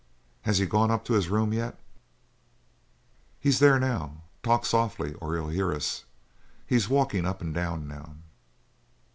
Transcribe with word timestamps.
Has 0.41 0.57
he 0.57 0.65
gone 0.65 0.89
up 0.89 1.05
to 1.05 1.13
his 1.13 1.29
room 1.29 1.53
yet?" 1.53 1.79
"He's 3.39 3.61
in 3.61 3.67
there 3.67 3.79
now. 3.79 4.23
Talk 4.41 4.65
softly 4.65 5.13
or 5.21 5.35
he'll 5.35 5.49
hear 5.49 5.71
us. 5.71 6.05
He's 6.65 6.89
walking 6.89 7.27
up 7.27 7.39
and 7.39 7.53
down, 7.53 7.87
now." 7.87 8.15